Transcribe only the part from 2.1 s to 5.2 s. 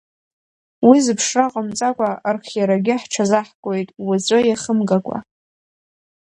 архиарагьы ҳҽазаҳкуеит уаҵәы иахымгакәа.